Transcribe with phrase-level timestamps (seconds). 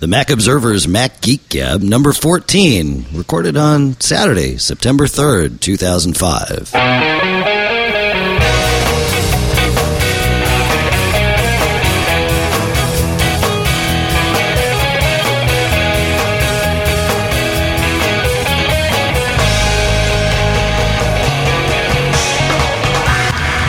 [0.00, 6.72] The Mac Observer's Mac Geek Gab number 14, recorded on Saturday, September 3rd, 2005.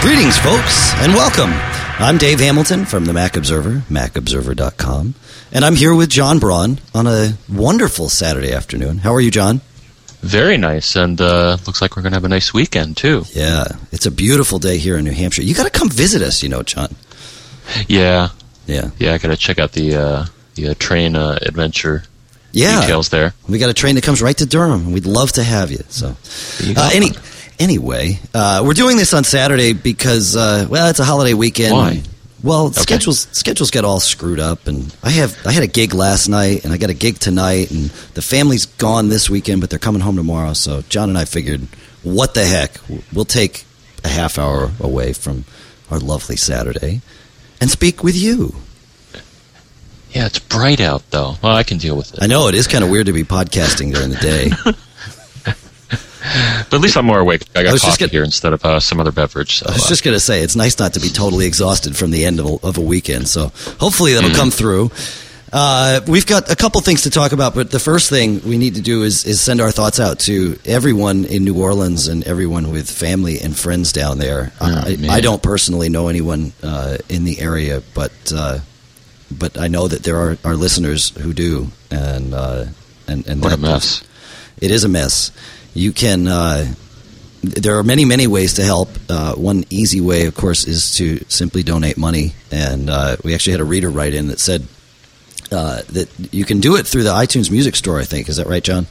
[0.01, 1.74] Greetings, folks, and welcome.
[1.97, 5.15] I'm Dave Hamilton from the Mac Observer, macobserver.com,
[5.53, 8.97] and I'm here with John Braun on a wonderful Saturday afternoon.
[8.97, 9.61] How are you, John?
[10.19, 13.23] Very nice, and uh, looks like we're going to have a nice weekend too.
[13.31, 15.43] Yeah, it's a beautiful day here in New Hampshire.
[15.43, 16.93] You got to come visit us, you know, John.
[17.87, 18.29] Yeah,
[18.65, 22.03] Yeah, yeah, I got to check out the uh, the uh, train uh, adventure
[22.51, 22.81] yeah.
[22.81, 23.33] details there.
[23.47, 24.91] We got a train that comes right to Durham.
[24.91, 25.83] We'd love to have you.
[25.87, 26.15] So,
[26.59, 27.11] you uh, any
[27.59, 31.73] anyway, uh, we're doing this on Saturday because uh, well, it's a holiday weekend.
[31.73, 32.03] Why?
[32.43, 36.27] Well, schedules schedules get all screwed up, and I have I had a gig last
[36.29, 39.79] night, and I got a gig tonight, and the family's gone this weekend, but they're
[39.79, 40.53] coming home tomorrow.
[40.53, 41.61] So John and I figured,
[42.03, 42.77] what the heck,
[43.11, 43.65] we'll take
[44.03, 45.45] a half hour away from
[45.89, 47.01] our lovely Saturday
[47.59, 48.55] and speak with you.
[50.11, 51.35] Yeah, it's bright out though.
[51.41, 52.19] Well, I can deal with it.
[52.21, 54.51] I know it is kind of weird to be podcasting during the day.
[56.69, 57.43] But at least I'm more awake.
[57.55, 59.59] I I got just coffee gonna- here instead of uh, some other beverage.
[59.59, 61.95] So, I was uh, just going to say it's nice not to be totally exhausted
[61.95, 63.27] from the end of a, of a weekend.
[63.27, 64.91] So hopefully that'll come through.
[65.53, 68.75] Uh, we've got a couple things to talk about, but the first thing we need
[68.75, 72.71] to do is, is send our thoughts out to everyone in New Orleans and everyone
[72.71, 74.51] with family and friends down there.
[74.59, 74.97] I.
[75.09, 78.59] I don't personally know anyone uh, in the area, but uh,
[79.31, 82.65] but I know that there are, are listeners who do, and uh,
[83.07, 84.03] and and what a mess.
[84.59, 85.31] it is a mess.
[85.75, 86.27] You can.
[86.27, 86.73] Uh,
[87.43, 88.89] there are many, many ways to help.
[89.07, 92.33] Uh, one easy way, of course, is to simply donate money.
[92.51, 94.65] And uh, we actually had a reader write in that said
[95.51, 97.99] uh, that you can do it through the iTunes Music Store.
[97.99, 98.87] I think is that right, John?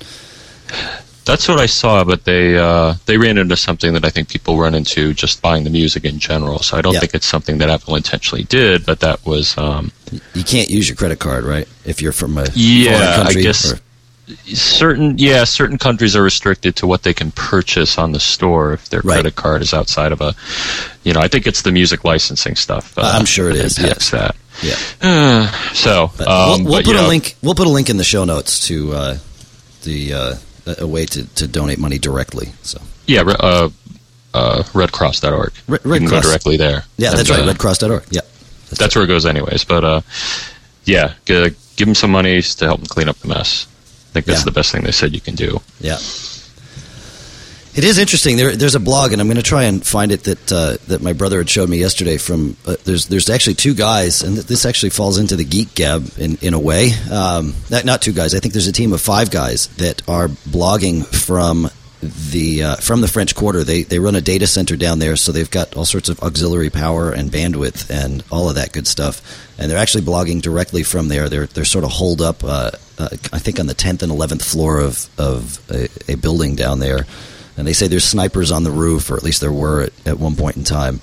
[1.24, 4.58] That's what I saw, but they uh, they ran into something that I think people
[4.58, 6.58] run into just buying the music in general.
[6.58, 7.00] So I don't Yeah.
[7.00, 9.90] think it's something that Apple intentionally did, but that was um,
[10.34, 11.66] You can't use your credit card, right?
[11.86, 13.80] If you're from a Yeah, I guess- or-
[14.46, 18.88] certain yeah certain countries are restricted to what they can purchase on the store if
[18.88, 19.16] their Right.
[19.16, 20.34] credit card is outside of a
[21.02, 24.10] you know i think it's the music licensing stuff uh, I'm sure it is impacts
[24.10, 24.76] that yeah.
[25.02, 27.34] Uh, so But um, we'll, we'll but, put a know, link.
[27.42, 29.18] We'll put a link in the show notes to uh,
[29.82, 30.34] the uh,
[30.78, 32.52] a way to, to donate money directly.
[32.62, 33.68] So yeah uh,
[34.32, 36.22] uh, redcross.org Red- you Red can Cross.
[36.22, 37.40] go directly there yeah, And, that's right.
[37.40, 38.04] uh, Redcross.org.
[38.10, 38.20] Yeah.
[38.78, 40.00] that's where it goes anyways but uh,
[40.84, 43.66] yeah g- give them some money to help them clean up the mess
[44.14, 44.44] think that's Yeah.
[44.44, 45.98] the best thing they said you can do Yeah.
[47.76, 48.36] It is interesting.
[48.36, 51.02] There, there's a blog, and I'm going to try and find it that uh, that
[51.02, 52.18] my brother had showed me yesterday.
[52.18, 56.08] From uh, there's there's actually two guys, and this actually falls into the geek gab
[56.16, 56.92] in in a way.
[57.10, 58.32] Um, not, not two guys.
[58.32, 61.68] I think there's a team of five guys that are blogging from
[62.30, 63.64] the uh, from the French Quarter.
[63.64, 66.70] They they run a data center down there, so they've got all sorts of auxiliary
[66.70, 69.22] power and bandwidth and all of that good stuff.
[69.58, 71.28] And they're actually blogging directly from there.
[71.28, 72.42] They're they're sort of holed up.
[72.44, 76.54] Uh, uh, I think on the tenth and eleventh floor of of a, a building
[76.56, 77.06] down there.
[77.56, 80.18] And they say there's snipers on the roof, or at least there were at, at
[80.18, 81.00] one point in time.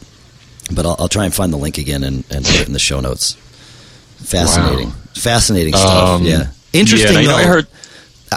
[0.73, 2.79] But I'll, I'll try and find the link again and, and put it in the
[2.79, 3.33] show notes.
[4.17, 4.95] Fascinating, Wow.
[5.15, 6.09] fascinating stuff.
[6.19, 7.23] Um, yeah, interesting.
[7.23, 7.67] yeah, I, heard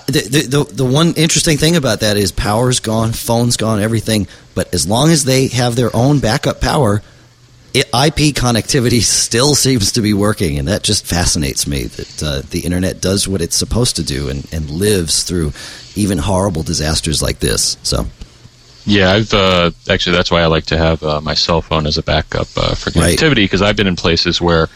[0.06, 4.26] the, the, the, the one interesting thing about that is power's gone, phone's gone, everything.
[4.54, 7.00] But as long as they have their own backup power,
[7.72, 12.42] it, IP connectivity still seems to be working, and that just fascinates me that uh,
[12.50, 15.52] the internet does what it's supposed to do and, and lives through
[15.94, 17.76] even horrible disasters like this.
[17.84, 18.06] So,
[18.84, 21.98] Yeah, I've uh, actually that's why I like to have uh, my cell phone as
[21.98, 24.68] a backup uh, for connectivity because I've been in places where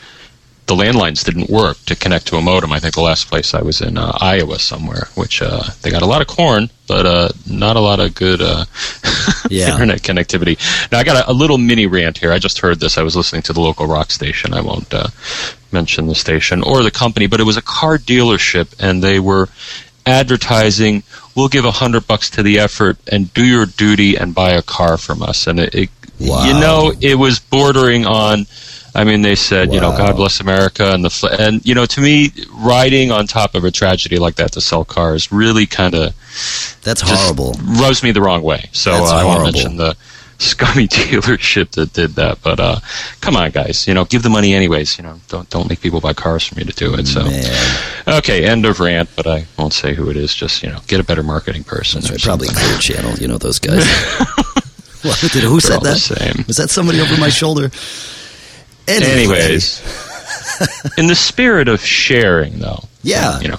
[0.68, 2.72] the landlines didn't work to connect to a modem.
[2.72, 6.02] I think the last place I was in uh, Iowa somewhere, which uh, they got
[6.02, 8.64] a lot of corn, but uh, not a lot of good uh,
[9.50, 9.72] Yeah.
[9.72, 10.56] internet connectivity.
[10.92, 12.32] Now I got a, a little mini rant here.
[12.32, 12.98] I just heard this.
[12.98, 14.52] I was listening to the local rock station.
[14.54, 15.08] I won't uh,
[15.72, 19.48] mention the station or the company, but it was a car dealership, and they were
[20.06, 21.02] advertising
[21.34, 24.62] we'll give a hundred bucks to the effort and do your duty and buy a
[24.62, 25.90] car from us and it, it
[26.20, 26.44] Wow.
[26.46, 28.46] you know it was bordering on
[28.94, 31.86] i mean they said you know god bless america and the fl- and you know
[31.86, 35.94] to me riding on top of a tragedy like that to sell cars really kind
[35.94, 36.14] of
[36.82, 37.52] that's horrible.
[37.80, 39.96] rubs me the wrong way so uh, i won't mention the
[40.40, 42.78] scummy dealership that did that but uh
[43.20, 46.00] come on guys you know give the money anyways you know don't don't make people
[46.00, 49.44] buy cars from you to do it so Man, Okay, end of rant, but I
[49.58, 50.34] won't say who it is.
[50.34, 52.02] Just you know, get a better marketing person.
[52.10, 52.18] or.
[52.18, 52.48] Probably.
[52.48, 53.18] Clear Channel.
[53.18, 53.84] You know those guys.
[55.02, 56.44] what, did, who said that?
[56.46, 57.70] Was that somebody over my shoulder?
[58.88, 59.38] Anyway.
[59.38, 59.80] Anyways,
[60.98, 63.40] in the spirit of sharing, though, Yeah.
[63.40, 63.58] you know.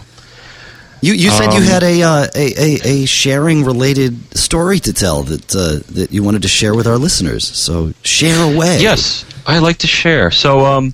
[1.01, 4.91] You you said you Um, had a, uh, a a a sharing related story to
[4.91, 7.45] tell that uh, that you wanted to share with our listeners.
[7.57, 8.81] So share away.
[8.81, 10.29] Yes, I like to share.
[10.29, 10.93] So, um,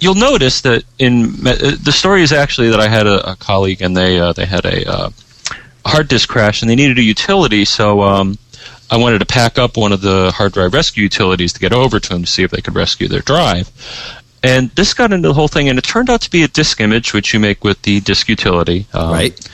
[0.00, 3.82] you'll notice that in uh, the story is actually that I had a, a colleague
[3.82, 5.10] and they uh, they had a uh,
[5.84, 7.66] hard disk crash and they needed a utility.
[7.66, 8.38] So, um,
[8.90, 12.00] I wanted to pack up one of the hard drive rescue utilities to get over
[12.00, 13.70] to them to see if they could rescue their drive.
[14.42, 16.80] And this got into the whole thing, and it turned out to be a disk
[16.80, 18.86] image, which you make with the disk utility.
[18.94, 19.48] Um, Right.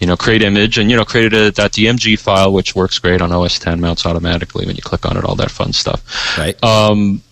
[0.00, 3.32] you know, create image, and you know, created a .dmg file, which works great on
[3.32, 6.36] OS 10, mounts automatically when you click on it, all that fun stuff.
[6.38, 6.62] Right.
[6.64, 7.22] Um,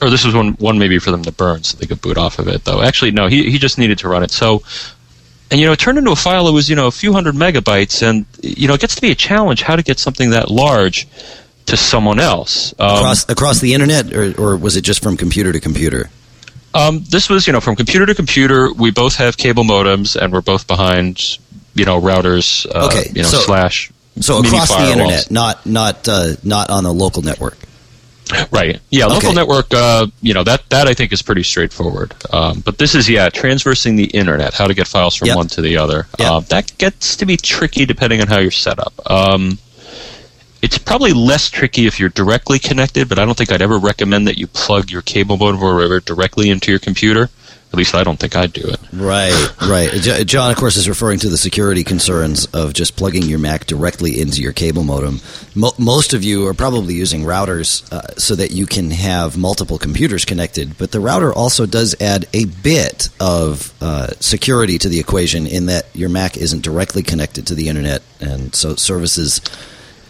[0.00, 2.38] or this was one one maybe for them to burn, so they could boot off
[2.40, 2.64] of it.
[2.64, 4.30] Though actually, no, he he just needed to run it.
[4.32, 4.62] So,
[5.52, 7.34] and you know, it turned into a file that was you know a few hundred
[7.36, 10.50] megabytes, and you know, it gets to be a challenge how to get something that
[10.50, 11.06] large
[11.66, 12.74] to someone else.
[12.80, 16.10] Um, across across the internet, or or was it just from computer to computer?
[16.74, 18.72] Um, this was, you know, from computer to computer.
[18.72, 21.38] We both have cable modems, and we're both behind,
[21.74, 22.64] you know, routers.
[22.66, 23.92] Uh, Okay, you know, so- slash.
[24.20, 27.56] So across the internet, not not uh, not on the local network.
[28.50, 28.80] Right.
[28.90, 29.06] Yeah.
[29.06, 29.34] Local Okay.
[29.34, 29.74] network.
[29.74, 32.14] Uh, you know that that I think is pretty straightforward.
[32.32, 35.36] Um, but this is yeah, transversing the internet, how to get files from Yep.
[35.36, 36.06] one to the other.
[36.18, 36.30] Yep.
[36.30, 38.94] Uh, that gets to be tricky depending on how you're set up.
[39.10, 39.58] Um,
[40.62, 44.28] it's probably less tricky if you're directly connected, but I don't think I'd ever recommend
[44.28, 47.28] that you plug your cable modem or whatever directly into your computer.
[47.72, 48.78] At least I don't think I'd do it.
[48.92, 49.90] Right, right.
[50.26, 54.20] John, of course, is referring to the security concerns of just plugging your Mac directly
[54.20, 55.20] into your cable modem.
[55.54, 59.78] Mo- most of you are probably using routers uh, so that you can have multiple
[59.78, 65.00] computers connected, but the router also does add a bit of uh, security to the
[65.00, 69.40] equation in that your Mac isn't directly connected to the internet, and so services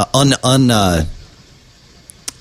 [0.01, 1.07] uh, un un.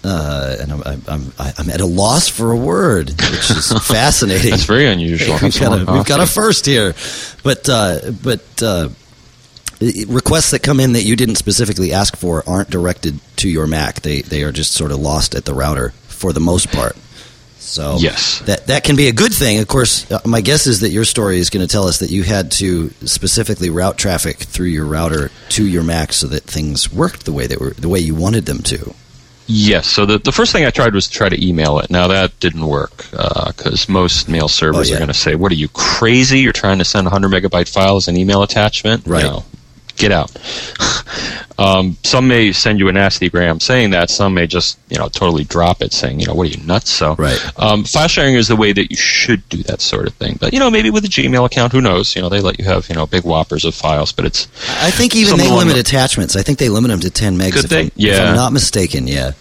[0.04, 4.50] Uh, and I'm, I'm, I'm, I'm at a loss for a word, which is fascinating.
[4.52, 5.38] That's very unusual.
[5.42, 6.96] we've, got a, we've got a first here,
[7.44, 8.90] but uh, but uh,
[10.08, 14.02] requests that come in that you didn't specifically ask for aren't directed to your Mac.
[14.02, 16.96] They they are just sort of lost at the router for the most part.
[17.60, 18.40] So Yes.
[18.48, 19.60] that that can be a good thing.
[19.60, 22.10] Of course, uh, my guess is that your story is going to tell us that
[22.10, 26.92] you had to specifically route traffic through your router to your Mac so that things
[26.92, 28.94] worked the way they were the way you wanted them to.
[29.54, 29.86] Yes.
[29.88, 31.90] So the, the first thing I tried was to try to email it.
[31.92, 34.96] Now that didn't work because most mail servers Oh, yeah.
[34.96, 36.40] are going to say, "What are you crazy?
[36.40, 39.06] You're trying to send a 100 megabyte file as an email attachment?
[39.06, 39.24] Right.
[39.24, 39.44] No.
[39.98, 40.32] Get out."
[41.60, 44.10] um, some may send you a nasty gram saying that.
[44.10, 46.90] Some may just you know totally drop it, saying, "You know, what are you nuts?"
[46.90, 47.40] So Right.
[47.60, 50.38] um, file sharing is the way that you should do that sort of thing.
[50.40, 52.16] But you know, maybe with a Gmail account, who knows?
[52.16, 54.48] You know, they let you have you know big whoppers of files, but it's
[54.82, 56.36] I think even they limit attachments.
[56.38, 57.54] I think they limit them to 10 megs.
[57.54, 57.80] Could if, they?
[57.82, 58.30] I'm, if Yeah.
[58.30, 59.08] I'm not mistaken.
[59.08, 59.34] Yeah.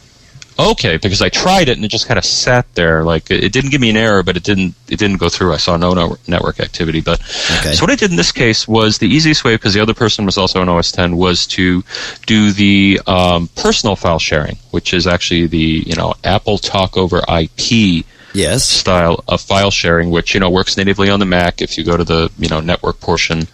[0.60, 3.02] Okay because I tried it and it just kind of sat there.
[3.02, 5.52] Like it it didn't give me an error, but it didn't it didn't go through.
[5.54, 7.00] I saw no, no network activity.
[7.00, 7.20] But
[7.58, 7.72] Okay.
[7.74, 10.26] so what I did in this case was the easiest way because the other person
[10.26, 11.82] was also on OS 10 was to
[12.26, 18.04] do the um, personal file sharing, which is actually the you know AppleTalk over IP
[18.32, 18.64] Yes.
[18.64, 21.60] style of file sharing, which you know works natively on the Mac.
[21.60, 23.48] If you go to the you know network portion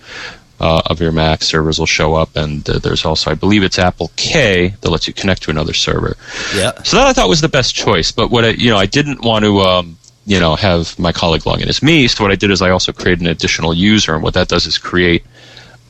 [0.60, 3.78] uh, of your Mac, servers will show up, and uh, there's also, I believe, it's
[3.78, 6.16] Apple K that lets you connect to another server.
[6.54, 6.72] Yeah.
[6.82, 8.10] So that I thought was the best choice.
[8.12, 11.46] But what I, you know, I didn't want to, um, you know, have my colleague
[11.46, 12.08] log in as me.
[12.08, 14.66] So what I did is I also created an additional user, and what that does
[14.66, 15.24] is create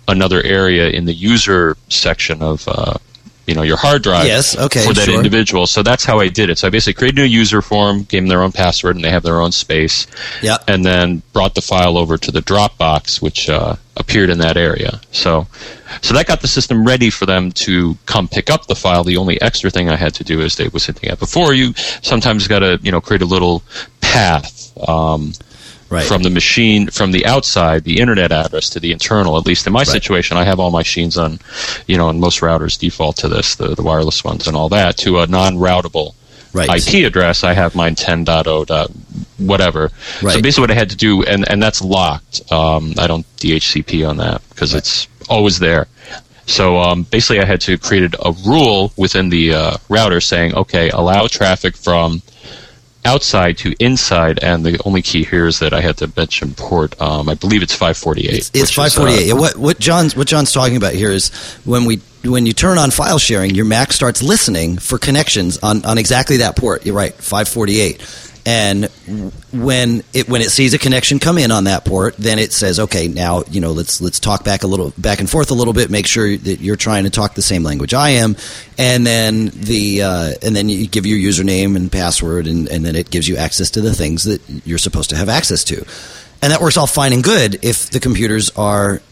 [0.08, 2.94] another area in the user section of, uh,
[3.46, 5.16] you know, your hard drive Yes, okay, for that sure.
[5.16, 5.66] individual.
[5.68, 6.58] So that's how I did it.
[6.58, 9.22] So I basically created a user form, gave them their own password, and they have
[9.22, 10.06] their own space,
[10.42, 10.58] Yeah.
[10.66, 15.00] and then brought the file over to the Dropbox, which uh, appeared in that area.
[15.10, 15.46] So,
[16.02, 19.04] so that got the system ready for them to come pick up the file.
[19.04, 21.72] The only extra thing I had to do, as Dave was hinting at before, you
[22.02, 23.62] sometimes got to you know create a little
[24.00, 24.72] path.
[24.88, 25.32] Um,
[25.88, 26.04] Right.
[26.04, 29.72] from the machine from the outside the internet address to the internal at least in
[29.72, 31.38] my situation i have all my machines on
[31.86, 34.96] you know and most routers default to this the, the wireless ones and all that
[34.96, 36.14] to a non-routable
[36.56, 36.88] Right.
[36.88, 38.90] ip address i have mine 10.0 dot
[39.38, 43.26] whatever so basically what i had to do and, and that's locked um, i don't
[43.36, 45.86] dhcp on that because it's always there
[46.46, 50.88] so um, basically i had to create a rule within the uh, router saying okay
[50.90, 52.22] allow traffic from
[53.06, 57.00] outside to inside, and the only key here is that I had to mention port.
[57.00, 58.34] Um, I believe it's 548.
[58.34, 59.16] It's, it's is, 548.
[59.16, 61.30] uh, Yeah, what what John's what John's talking about here is
[61.64, 65.84] when we when you turn on file sharing, your Mac starts listening for connections on,
[65.84, 66.86] on exactly that port.
[66.86, 68.32] You're right, 548.
[68.48, 68.84] And
[69.52, 72.78] when it when it sees a connection come in on that port, then it says,
[72.78, 75.72] okay, now you know let's let's talk back a little back and forth a little
[75.72, 75.90] bit.
[75.90, 78.36] Make sure that you're trying to talk the same language I am,
[78.78, 82.94] and then the uh, and then you give your username and password, and, and then
[82.94, 85.84] it gives you access to the things that you're supposed to have access to.
[86.40, 89.02] And that works all fine and good if the computers are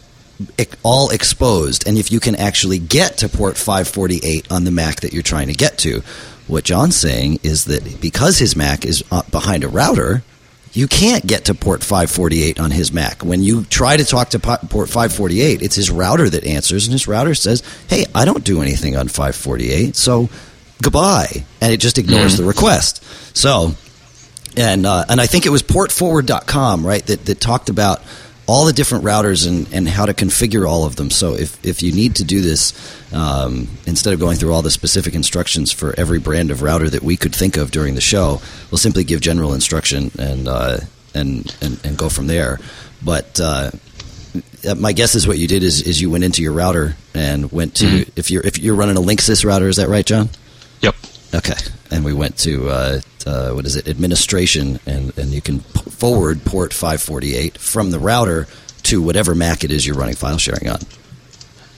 [0.83, 5.13] all exposed and if you can actually get to port 548 on the Mac that
[5.13, 6.03] you're trying to get to.
[6.47, 10.23] What John's saying is that because his Mac is uh, behind a router,
[10.75, 13.25] you can't get to port 548 on his Mac.
[13.25, 17.07] When you try to talk to port 548, it's his router that answers, and his
[17.07, 20.29] router says, Hey, I don't do anything on 548, so
[20.83, 21.45] goodbye.
[21.61, 23.05] And it just ignores the request.
[23.37, 23.75] So,
[24.57, 28.03] and, uh, and I think it was portforward.com, right, that, that talked about
[28.47, 31.11] all the different routers and, and how to configure all of them.
[31.11, 32.73] So if, if you need to do this,
[33.13, 37.03] um, instead of going through all the specific instructions for every brand of router that
[37.03, 40.79] we could think of during the show, we'll simply give general instruction and uh,
[41.15, 42.59] and, and and go from there.
[43.03, 43.71] But uh,
[44.77, 47.77] my guess is what you did is, is you went into your router and went
[47.77, 48.11] to Mhm.
[48.17, 50.29] if you're if you're running a Linksys router, is that right, John?
[50.83, 50.97] Yep.
[51.35, 51.55] Okay,
[51.91, 53.89] and we went to uh, uh, what is it?
[53.89, 58.47] Administration, and and you can p- forward port 548 from the router
[58.85, 60.79] to whatever Mac it is you're running file sharing on.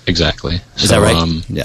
[0.07, 0.61] Exactly.
[0.77, 1.17] Is So, that right?
[1.17, 1.65] Um, yeah.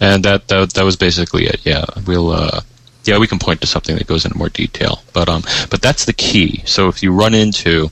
[0.00, 1.64] and that, that that was basically it.
[1.64, 2.30] Yeah, we'll.
[2.30, 2.60] Uh,
[3.04, 6.06] yeah, we can point to something that goes into more detail, but um, but that's
[6.06, 6.62] the key.
[6.66, 7.90] So if you run into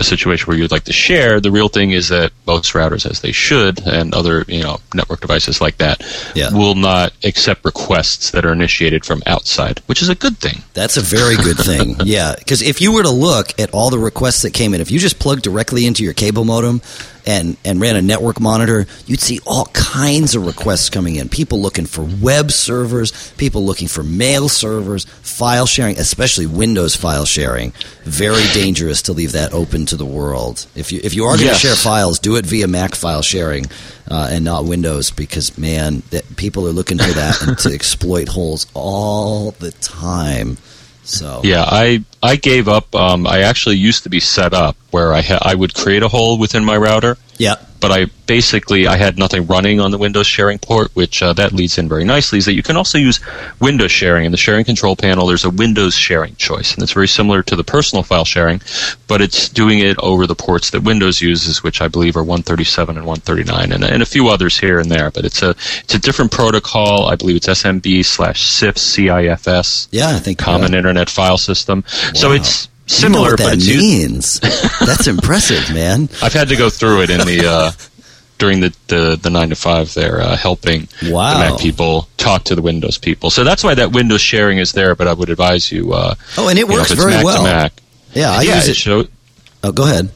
[0.00, 3.20] a situation where you'd like to share, the real thing is that most routers, as
[3.20, 6.02] they should, and other you know network devices like that,
[6.34, 6.50] Yeah.
[6.52, 10.62] will not accept requests that are initiated from outside, which is a good thing.
[10.74, 11.96] That's a very good thing.
[12.04, 14.90] yeah, because if you were to look at all the requests that came in, if
[14.90, 16.80] you just plug directly into your cable modem
[17.26, 21.28] and and ran a network monitor, you'd see all kinds of requests coming in.
[21.28, 27.24] People looking for web servers, people looking for mail servers, file sharing, especially Windows file
[27.26, 27.72] sharing.
[28.04, 30.66] Very dangerous to leave that open to the world.
[30.74, 31.60] If you if you are going to Yes.
[31.60, 33.66] share files, do it via Mac file sharing
[34.10, 38.28] uh, and not Windows, because man, that people are looking for that and to exploit
[38.28, 40.56] holes all the time.
[41.10, 42.94] So Yeah, I I gave up.
[42.94, 46.08] Um, I actually used to be set up where I ha- I would create a
[46.08, 50.26] hole within my router, yeah, but I basically I had nothing running on the Windows
[50.26, 52.38] sharing port, which uh, that leads in very nicely.
[52.38, 53.20] Is that you can also use
[53.60, 55.26] Windows sharing in the sharing control panel.
[55.26, 58.60] There's a Windows sharing choice, and it's very similar to the personal file sharing,
[59.08, 62.96] but it's doing it over the ports that Windows uses, which I believe are 137
[62.96, 65.10] and 139, and, and a few others here and there.
[65.10, 67.06] But it's a it's a different protocol.
[67.06, 71.84] I believe it's SMB slash CIFS CIFS yeah, I think Common uh, Internet File System.
[72.14, 72.34] So Wow.
[72.90, 74.40] It's you know similar, what but that means.
[74.80, 76.08] That's impressive, man.
[76.22, 77.72] I've had to go through it in the uh,
[78.38, 81.34] during the, the the nine to five there, uh, helping Wow.
[81.34, 83.30] the Mac people talk to the Windows people.
[83.30, 84.94] So that's why that Windows sharing is there.
[84.94, 85.92] But I would advise you.
[85.92, 87.42] Uh, Oh, and it you know, works very Mac well.
[87.44, 87.72] Mac.
[88.12, 88.76] Yeah, I yeah, use it.
[88.76, 89.06] show-
[89.62, 90.10] Oh, go ahead.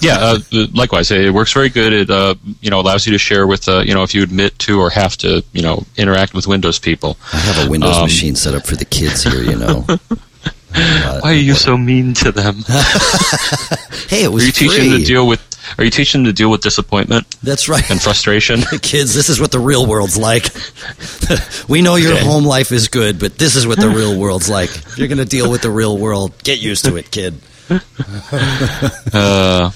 [0.00, 0.38] yeah, uh,
[0.74, 1.92] likewise, it works very good.
[1.92, 4.58] It uh, you know allows you to share with uh, you know if you admit
[4.60, 7.16] to or have to you know interact with Windows people.
[7.32, 9.40] I have a Windows Um, machine set up for the kids here.
[9.42, 9.86] You know.
[10.76, 12.56] Why are you so mean to them?
[14.08, 14.42] hey, it was.
[14.42, 15.42] Are you teaching them to deal with?
[15.78, 17.88] Are you teaching them to deal with disappointment That's right.
[17.90, 18.60] and frustration?
[18.82, 20.46] Kids, this is what the real world's like.
[21.68, 22.24] we know your Okay.
[22.24, 24.70] home life is good, but this is what the real world's like.
[24.96, 27.40] You're going to deal with the real world, get used to it, kid.
[29.12, 29.70] Uh,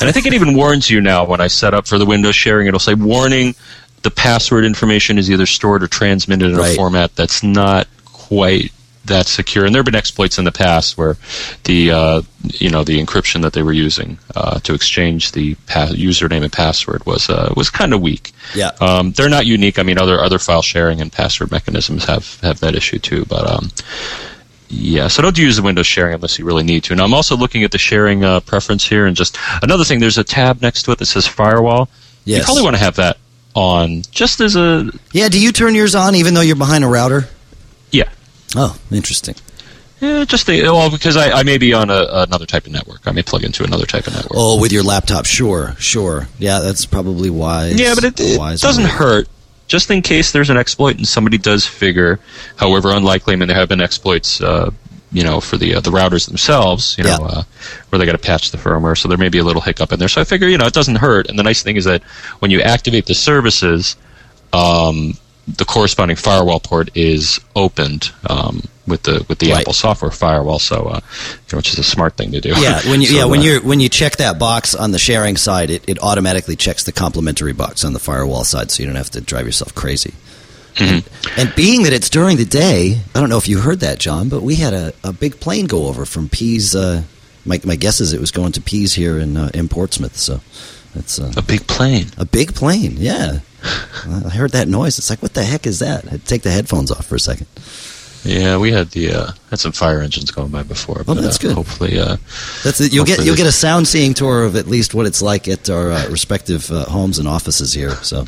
[0.00, 2.34] and I think it even warns you now when I set up for the Windows
[2.34, 2.66] sharing.
[2.66, 3.54] It'll say, "Warning:
[4.02, 6.72] the password information is either stored or transmitted in Right.
[6.72, 8.72] a format that's not quite
[9.10, 11.16] that secure." And there have been exploits in the past where
[11.64, 15.92] the uh, you know the encryption that they were using uh, to exchange the pa-
[15.92, 18.32] username and password was uh, was kind of weak.
[18.54, 18.70] Yeah.
[18.80, 19.78] Um, they're not unique.
[19.78, 23.48] I mean, other other file sharing and password mechanisms have have that issue too, but.
[23.48, 23.70] Um,
[24.72, 26.94] yeah, so don't use the Windows sharing unless you really need to.
[26.94, 29.98] Now, I'm also looking at the sharing uh, preference here, and just another thing.
[29.98, 31.88] There's a tab next to it that says firewall.
[32.24, 33.18] You probably want to have that
[33.54, 36.86] on, just as a Yeah, do you turn yours on even though you're behind a
[36.86, 37.28] router?
[38.56, 39.34] Oh, interesting.
[40.00, 43.06] yeah just a, well because I, I may be on a, another type of network.
[43.06, 44.32] I may plug into another type of network.
[44.34, 46.26] Oh, with your laptop, sure, sure.
[46.38, 47.78] Yeah, that's probably wise.
[47.80, 48.92] yeah, but it, it doesn't move.
[48.92, 49.28] hurt.
[49.68, 52.18] Just in case there's an exploit and somebody does figure,
[52.56, 54.40] however unlikely, I mean there have been exploits.
[54.40, 54.70] Uh,
[55.12, 57.26] you know, for the uh, the routers themselves, you know, Yeah.
[57.26, 57.42] uh,
[57.88, 59.98] where they got to patch the firmware, so there may be a little hiccup in
[59.98, 60.06] there.
[60.06, 61.28] So I figure, you know, it doesn't hurt.
[61.28, 62.04] And the nice thing is that
[62.38, 63.96] when you activate the services,
[64.52, 65.14] um,
[65.48, 69.60] the corresponding firewall port is opened um, with the with the Right.
[69.60, 70.58] Apple software firewall.
[70.58, 72.50] So, uh, you know, which is a smart thing to do.
[72.56, 74.98] Yeah, when you So, yeah when uh, you when you check that box on the
[74.98, 78.86] sharing side, it, it automatically checks the complementary box on the firewall side, so you
[78.86, 80.14] don't have to drive yourself crazy.
[80.76, 81.04] Mhm.
[81.36, 84.28] And being that it's during the day, I don't know if you heard that, John,
[84.28, 86.76] but we had a, a big plane go over from Pease.
[86.76, 87.02] Uh,
[87.44, 90.16] my my guess is it was going to Pease here in uh, in Portsmouth.
[90.16, 90.40] So
[90.94, 92.06] it's uh, a big plane.
[92.16, 92.94] a big plane.
[92.98, 93.40] Yeah,
[94.24, 94.98] I heard that noise.
[94.98, 96.06] It's like what the heck is that?
[96.06, 97.46] I had to take the headphones off for a second.
[98.22, 101.02] Yeah, we had the uh, had some fire engines going by before.
[101.08, 101.54] Oh, that's uh, good.
[101.54, 102.16] Hopefully, uh,
[102.62, 102.92] That's it.
[102.92, 105.70] You'll get you'll get a sound seeing tour of at least what it's like at
[105.70, 107.92] our uh, respective uh, homes and offices here.
[108.02, 108.24] So,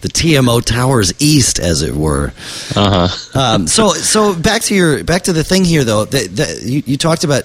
[0.00, 2.32] the TMO Towers East, as it were.
[2.74, 3.40] uh huh.
[3.40, 6.06] Um, so so back to your back to the thing here though.
[6.06, 7.44] That, that you, you talked about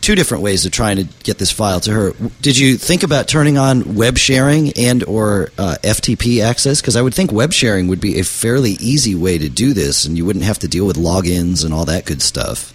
[0.00, 2.12] two different ways of trying to get this file to her.
[2.40, 6.80] Did you think about turning on web sharing and or uh, FTP access?
[6.80, 10.04] Because I would think web sharing would be a fairly easy way to do this,
[10.04, 12.72] and you wouldn't have to deal with logins and all that good stuff.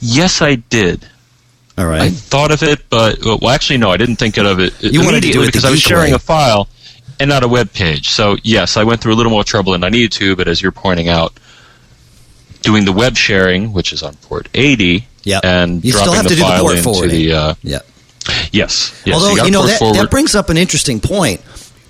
[0.00, 1.06] Yes, I did.
[1.76, 2.02] All right.
[2.02, 4.74] I thought of it, but well, actually, no, I didn't think of it.
[4.82, 6.16] You wanted to do it because I was sharing way.
[6.16, 6.68] a file
[7.20, 8.08] and not a web page.
[8.08, 10.36] So yes, I went through a little more trouble than I needed to.
[10.36, 11.38] But as you're pointing out,
[12.62, 15.44] doing the web sharing, which is on port 80, Yep.
[15.44, 17.10] and You still have to do the port forwarding.
[17.10, 17.80] the uh, Yeah.
[18.50, 19.14] yes, yes.
[19.14, 19.96] Although gotta you, know that, forward.
[19.96, 21.42] that brings up an interesting point.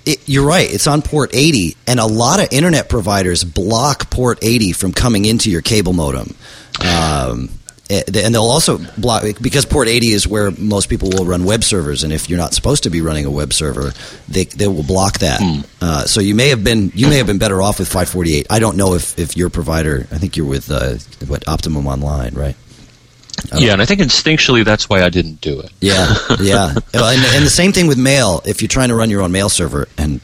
[0.05, 0.69] It, you're right.
[0.69, 5.23] It's on port 80, and a lot of internet providers block port 80 from coming
[5.25, 6.35] into your cable modem.
[6.81, 7.49] Um,
[7.89, 11.63] eh, and they'll also block because port 80 is where most people will run web
[11.63, 13.91] servers, and if you're not supposed to be running a web server,
[14.27, 15.41] they, they will block that.
[15.41, 15.61] Hmm.
[15.81, 18.47] Uh, so you may have been you may have been better off with 548.
[18.49, 20.07] I don't know if, if your provider.
[20.11, 20.95] I think you're with uh,
[21.27, 22.55] what Optimum Online, right?
[23.57, 25.71] Yeah, and I think instinctually that's why I didn't do it.
[25.81, 26.69] Yeah, yeah.
[26.93, 28.41] And, and the same thing with mail.
[28.45, 30.21] If you're trying to run your own mail server, and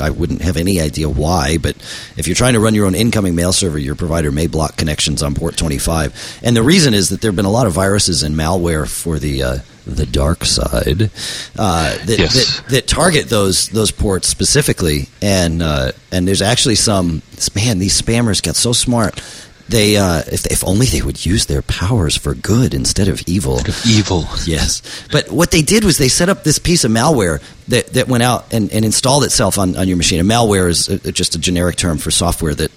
[0.00, 1.76] I wouldn't have any idea why, but
[2.16, 5.22] if you're trying to run your own incoming mail server, your provider may block connections
[5.22, 6.40] on port 25.
[6.42, 9.18] And the reason is that there have been a lot of viruses and malware for
[9.18, 11.10] the uh, the dark side
[11.56, 12.34] uh, that, Yes.
[12.60, 15.08] that that target those those ports specifically.
[15.22, 17.22] And uh, and there's actually some
[17.54, 17.78] man.
[17.78, 19.22] These spammers got so smart.
[19.68, 23.60] They uh, if if only they would use their powers for good instead of evil.
[23.86, 24.24] Evil.
[24.46, 24.80] Yes.
[25.10, 28.22] But what they did was they set up this piece of malware that, that went
[28.22, 30.20] out and, and installed itself on, on your machine.
[30.20, 32.70] And malware is uh just a generic term for software that,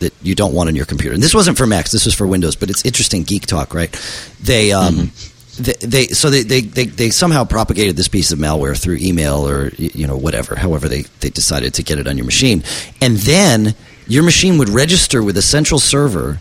[0.00, 1.14] that you don't want on your computer.
[1.14, 3.92] And this wasn't for Macs, this was for Windows, but it's interesting geek talk, right?
[4.42, 4.72] They.
[4.72, 5.12] Um,
[5.56, 9.48] They, they so they, they, they, they somehow propagated this piece of malware through email
[9.48, 12.64] or you know whatever however they, they decided to get it on your machine
[13.00, 16.40] and then your machine would register with a central server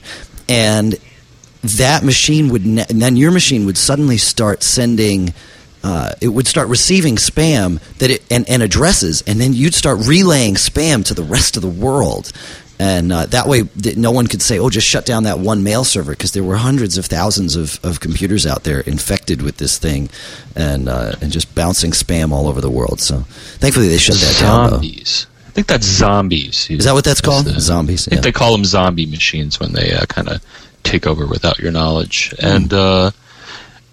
[0.49, 0.95] and
[1.63, 5.34] that machine would ne- and then your machine would suddenly start sending
[5.84, 9.99] uh, it would start receiving spam that it and, and addresses and then you'd start
[10.06, 12.32] relaying spam to the rest of the world.
[12.80, 13.63] And uh, that way
[13.95, 16.56] no one could say oh just shut down that one mail server because there were
[16.58, 20.10] hundreds of thousands of, of computers out there infected with this thing
[20.56, 22.99] and uh, and just bouncing spam all over the world.
[22.99, 23.19] So
[23.60, 24.80] thankfully they shut that down though.
[25.54, 26.68] I think that's zombies.
[26.72, 28.24] is that what that's called the- zombies I think yeah.
[28.24, 30.44] they call them zombie machines when they uh, kind of
[30.82, 32.32] take over without your knowledge.
[32.39, 32.46] Hmm.
[32.46, 33.12] And uh,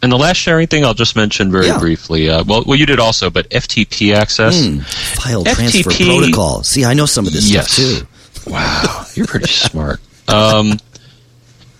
[0.02, 1.78] and the last sharing thing I'll just mention very Yeah.
[1.78, 2.30] briefly.
[2.30, 4.66] Uh, well, well, you did also, but FTP access.
[4.66, 4.78] Hmm.
[4.80, 7.70] file transfer protocol see I know some of this Yes.
[7.72, 8.08] stuff
[8.44, 10.00] too Wow, you're pretty smart.
[10.28, 10.78] Um,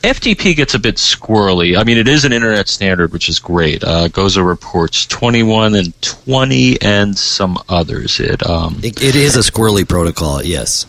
[0.02, 1.76] FTP gets a bit squirrely.
[1.78, 3.84] I mean, it is an internet standard, which is great.
[3.84, 8.18] Uh, Gozo reports 21 and 20 and some others.
[8.18, 10.86] It um, It, it is a squirrely protocol, yes.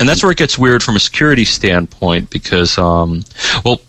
[0.00, 3.22] and that's where it gets weird from a security standpoint because, um,
[3.64, 3.80] well,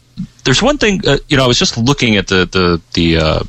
[0.43, 1.01] there's one thing.
[1.07, 3.39] Uh, you know, I was just looking at the the the uh,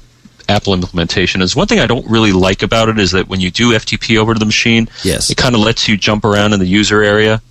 [0.49, 1.43] Apple implementation.
[1.43, 4.17] Is one thing I don't really like about it is that when you do FTP
[4.19, 5.31] over to the machine, Yes.
[5.31, 7.43] it kind of lets you jump around in the user area.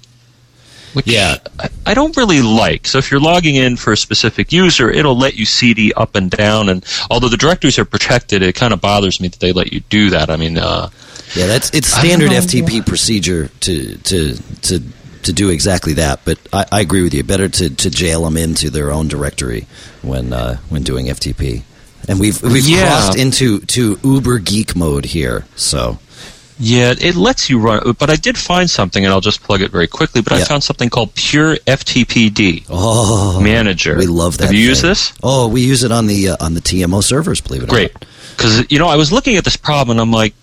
[0.93, 1.37] Which Yeah.
[1.85, 2.85] I, don't really like.
[2.87, 6.29] So if you're logging in for a specific user, it'll let you CD up and
[6.29, 6.69] down.
[6.69, 9.79] And although the directories are protected, it kind of bothers me that they let you
[9.89, 10.29] do that.
[10.29, 10.89] I mean, uh,
[11.35, 14.79] Yeah, that's it's standard FTP procedure to to to
[15.23, 16.19] to do exactly that.
[16.25, 17.23] But I, I agree with you.
[17.23, 19.67] Better to, to jail them into their own directory
[20.01, 21.63] when uh, when doing FTP.
[22.09, 22.87] And we've we've Yeah.
[22.87, 25.45] crossed into to Uber geek mode here.
[25.55, 25.99] So
[26.63, 29.71] Yeah, it lets you run, but I did find something, and I'll just plug it
[29.71, 30.21] very quickly.
[30.21, 33.97] But I found something called Pure FTPD oh, Manager.
[33.97, 34.45] we love that.
[34.45, 35.11] Have you used this?
[35.23, 37.41] Oh, we use it on the uh, on the TMO servers.
[37.41, 37.73] Believe it or not.
[37.73, 38.05] Great,
[38.37, 40.35] because you know I was looking at this problem, and I'm like,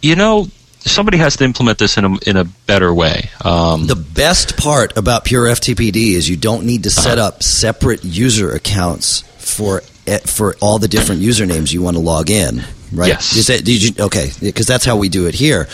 [0.00, 0.46] you know,
[0.78, 3.28] somebody has to implement this in a in a better way.
[3.44, 7.28] Um, The best part about Pure FTPD is you don't need to set Uh-huh.
[7.28, 9.82] up separate user accounts for
[10.26, 12.62] for all the different usernames you want to log in.
[12.92, 13.08] Right?
[13.08, 13.36] Yes.
[13.36, 15.68] Is that, did you, okay, because that's how we do it here.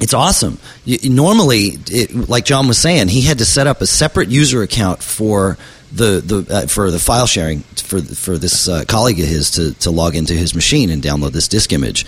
[0.00, 0.58] It's awesome.
[0.84, 4.62] You, normally, it, like John was saying, he had to set up a separate user
[4.62, 5.56] account for
[5.92, 9.72] the the uh, for the file sharing for for this uh, colleague of his to
[9.74, 12.04] to log into his machine and download this disk image.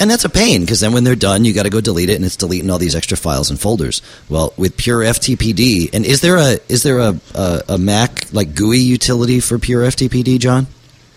[0.00, 2.14] And that's a pain because then when they're done, you got to go delete it,
[2.14, 4.00] and it's deleting all these extra files and folders.
[4.28, 8.54] Well, with Pure FTPD, and is there a is there a a, a Mac like
[8.54, 10.68] GUI utility for Pure FTPD, John?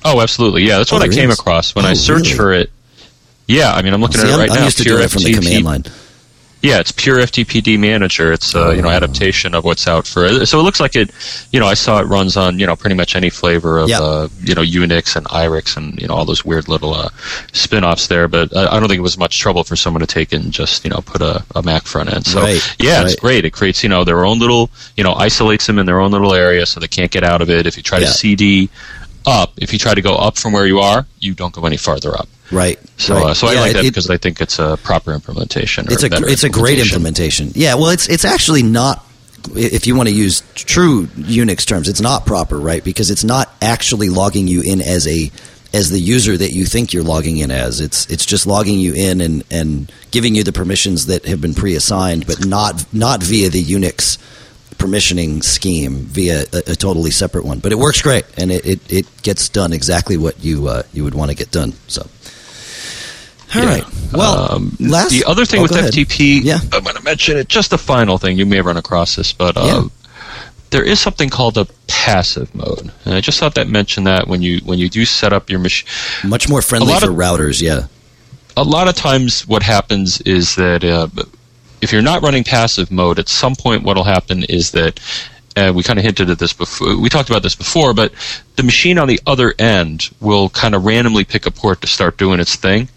[0.04, 1.40] oh, absolutely, yeah, that's Oh, what I there came is?
[1.40, 2.36] across when Oh, I searched really?
[2.38, 2.72] for it.
[3.48, 4.66] Yeah, I mean, I'm looking See, at it I'm, right I'm now.
[4.66, 5.84] used to Pure doing it from the command line.
[6.62, 8.32] Yeah, it's pure FTPD manager.
[8.32, 10.46] It's uh, you know adaptation of what's out for.
[10.46, 11.10] So it looks like it.
[11.52, 14.00] You know, I saw it runs on you know pretty much any flavor of Yeah.
[14.02, 17.10] uh, you know Unix and IRIX and you know all those weird little uh,
[17.54, 18.28] spin-offs there.
[18.28, 20.84] But I, I don't think it was much trouble for someone to take and just
[20.84, 22.26] you know put a, a Mac front end.
[22.26, 23.46] So Right, yeah, it's great.
[23.46, 26.34] It creates you know their own little you know isolates them in their own little
[26.34, 27.66] area so they can't get out of it.
[27.66, 28.06] If you try Yeah.
[28.08, 28.70] to CD
[29.26, 31.78] up, if you try to go up from where you are, you don't go any
[31.78, 32.28] farther up.
[32.52, 32.80] Right.
[32.98, 33.26] So, right.
[33.28, 35.86] uh, so I Yeah, like that it- because I think it's a proper implementation.
[35.90, 37.52] it's a better it's a great implementation.
[37.56, 39.06] Yeah, well, it's it's actually not.
[39.56, 42.84] If you want to use true Unix terms, it's not proper, right?
[42.84, 45.32] Because it's not actually logging you in as a
[45.74, 47.80] as the user that you think you're logging in as.
[47.80, 51.54] It's it's just logging you in and and giving you the permissions that have been
[51.56, 54.18] pre-assigned, but not not via the Unix
[54.82, 57.60] permissioning scheme via a, a totally separate one.
[57.60, 61.04] But it works great, and it, it, it gets done exactly what you uh, you
[61.04, 61.74] would want to get done.
[61.88, 62.02] So.
[63.54, 63.66] All Yeah.
[63.70, 63.84] right.
[64.14, 65.72] Well, Um, last the other thing oh, with.
[65.74, 66.60] FTP, Yeah.
[66.72, 67.48] I'm going to mention it.
[67.50, 68.38] Just a final thing.
[68.38, 69.84] You may have run across this, but uh, Yeah.
[70.70, 74.42] there is something called a passive mode, and I just thought that mentioned that when
[74.42, 75.88] you when you do set up your machine.
[76.24, 77.88] Much more friendly for of- routers, yeah.
[78.58, 81.08] A lot of times, what happens is that uh,
[81.82, 85.00] if you're not running passive mode, at some point, what'll happen is that.
[85.54, 86.98] Uh, we kind of hinted at this before.
[86.98, 88.14] We talked about this before, but
[88.56, 92.16] the machine on the other end will kind of randomly pick a port to start
[92.18, 92.88] doing its thing.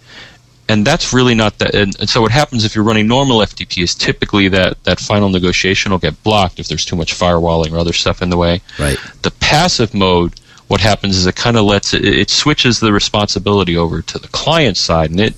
[0.68, 1.74] and that's really not that.
[1.74, 5.28] And, and so what happens if you're running normal FTP is typically that that final
[5.28, 8.60] negotiation will get blocked if there's too much firewalling or other stuff in the way.
[8.78, 8.98] Right.
[9.22, 10.34] The passive mode,
[10.68, 14.28] what happens is it kind of lets it, it switches the responsibility over to the
[14.28, 15.34] client side, and it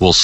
[0.00, 0.14] will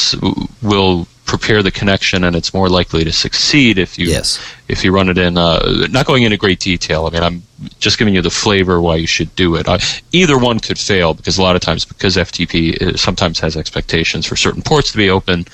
[0.62, 4.38] will prepare the connection, and it's more likely to succeed if you Yes.
[4.68, 5.38] if you run it in.
[5.38, 7.06] Uh, not going into great detail.
[7.06, 7.42] I mean, I'm
[7.80, 9.66] just giving you the flavor why you should do it.
[9.68, 9.78] Uh,
[10.12, 14.36] either one could fail because a lot of times because FTP sometimes has expectations for
[14.36, 15.46] certain ports to be open,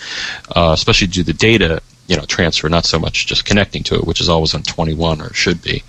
[0.57, 3.95] uh, especially due to the data you know transfer, not so much just connecting to
[3.95, 5.83] it, which is always on 21 or should be.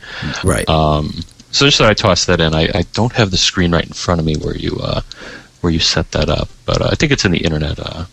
[0.43, 0.67] Right.
[0.69, 2.53] Um, so just that I tossed that in.
[2.53, 5.01] I, I don't have the screen right in front of me where you uh,
[5.61, 7.79] where you set that up, but uh, I think it's in the internet.
[7.79, 8.05] Uh,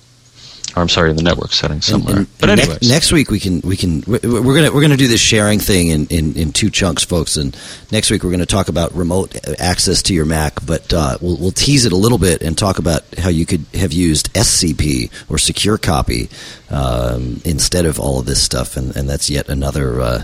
[0.76, 2.16] or I'm sorry, in the network settings somewhere.
[2.18, 4.96] and- but and anyways, next, week we can we can we- we're gonna we're gonna
[4.96, 7.36] do this sharing thing in, in, in two chunks, folks.
[7.36, 7.56] And
[7.90, 11.50] next week we're gonna talk about remote access to your Mac, but uh, we'll we'll
[11.52, 15.38] tease it a little bit and talk about how you could have used SCP or
[15.38, 16.28] Secure Copy
[16.70, 20.22] um, instead of all of this stuff, and, and that's yet another uh,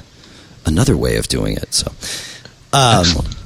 [0.66, 1.72] another way of doing it.
[1.72, 1.90] So.
[2.74, 3.36] Um, Excellent.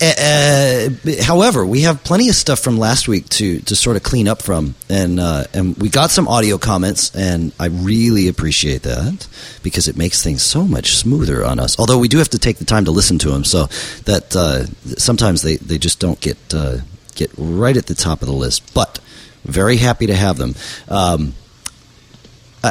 [0.00, 0.90] Uh,
[1.22, 4.42] however, we have plenty of stuff from last week to, to sort of clean up
[4.42, 9.26] from, and uh, and we got some audio comments, and I really appreciate that
[9.62, 11.78] because it makes things so much smoother on us.
[11.78, 13.66] Although we do have to take the time to listen to them, so
[14.04, 14.66] that uh,
[14.98, 16.78] sometimes they, they just don't get uh,
[17.14, 18.74] get right at the top of the list.
[18.74, 18.98] But
[19.44, 20.54] very happy to have them.
[20.88, 21.34] Um,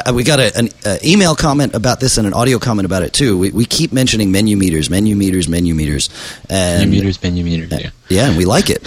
[0.04, 3.02] uh, we got a, an uh, email comment about this and an audio comment about
[3.02, 3.38] it too.
[3.38, 6.10] We, we keep mentioning menu meters, menu meters, menu meters,
[6.48, 7.90] and menu meters, menu meters, yeah.
[8.08, 8.82] Yeah, and we like it.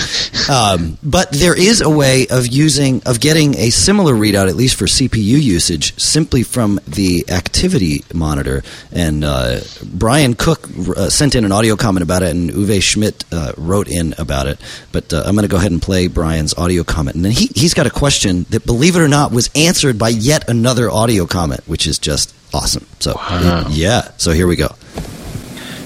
[0.50, 4.76] Um, but there is a way of using of getting a similar readout, at least
[4.78, 8.64] for CPU usage, simply from the activity monitor.
[8.92, 13.26] And uh, Brian Cook uh, sent in an audio comment about it, and Uwe Schmidt
[13.32, 14.60] uh, wrote in about it.
[14.92, 17.48] But uh, I'm going to go ahead and play Brian's audio comment, and then he
[17.56, 21.26] he's got a question that, believe it or not, was answered by yet another audio
[21.26, 22.86] comment, which is just awesome.
[23.00, 23.68] So Wow.
[23.70, 24.70] yeah, so here we go.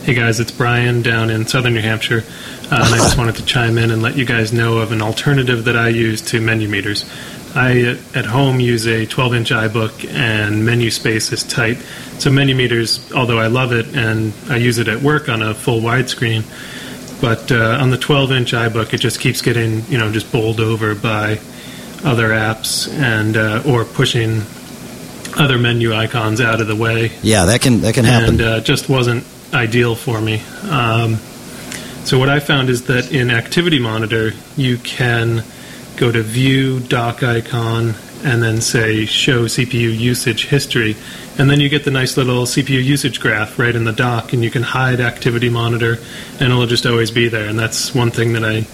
[0.03, 2.23] Hey guys, it's Brian down in southern New Hampshire.
[2.75, 5.65] And I just wanted to chime in and let you guys know of an alternative
[5.65, 7.05] that I use to menu meters.
[7.55, 11.77] I, uh, at home, use a 12 inch iBook and menu space is tight.
[12.17, 15.53] So, menu meters, although I love it and I use it at work on a
[15.53, 16.43] full widescreen,
[17.21, 20.59] but uh, on the 12 inch iBook, it just keeps getting, you know, just bowled
[20.59, 21.39] over by
[22.03, 24.41] other apps and uh, or pushing
[25.39, 28.29] other menu icons out of the way Yeah, that can that can happen.
[28.29, 30.41] and uh, just wasn't ideal for me.
[30.69, 31.17] Um,
[32.05, 35.43] so what I found is that in Activity Monitor, you can
[35.95, 40.95] go to View Dock icon and then say Show CPU Usage History,
[41.37, 44.43] and then you get the nice little CPU usage graph right in the dock, and
[44.43, 45.97] you can hide Activity Monitor,
[46.39, 47.49] and it'll just always be there.
[47.49, 48.67] And that's one thing that I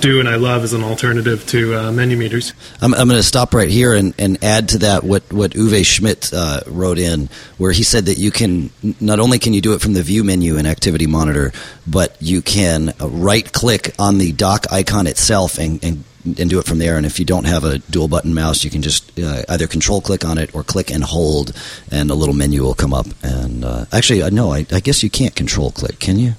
[0.00, 2.54] do and I love as an alternative to uh, menu meters.
[2.80, 5.84] I'm, I'm going to stop right here and, and add to that what, what Uwe
[5.84, 9.74] Schmidt uh, wrote in, where he said that you can not only can you do
[9.74, 11.52] it from the view menu in Activity Monitor,
[11.86, 16.58] but you can uh, right click on the dock icon itself and, and and do
[16.58, 16.96] it from there.
[16.96, 20.00] And if you don't have a dual button mouse, you can just uh, either control
[20.00, 21.52] click on it or click and hold,
[21.90, 23.06] and a little menu will come up.
[23.22, 26.34] And uh, actually, uh, no, I, I guess you can't control click, can you?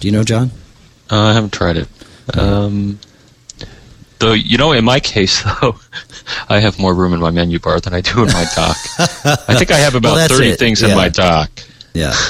[0.00, 0.50] Do you know, John?
[1.10, 1.88] Uh, I haven't tried it.
[2.38, 2.98] Um,
[4.18, 5.74] Though you know, in my case, though,
[6.48, 8.76] I have more room in my menu bar than I do in my dock.
[9.48, 10.58] I think I have about Well, thirty it.
[10.60, 10.90] things Yeah.
[10.90, 11.50] in my dock.
[11.92, 12.14] Yeah.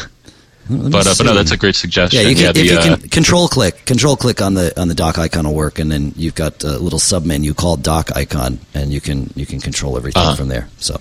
[0.77, 2.21] Let me But uh, but no, that's a great suggestion.
[2.23, 4.89] Yeah, you can, if the, you uh, can control click, control click on the on
[4.89, 8.11] the dock icon will work, and then you've got a little sub menu called dock
[8.17, 10.35] icon, and you can you can control everything Uh-huh.
[10.37, 10.69] from there.
[10.79, 11.01] So, all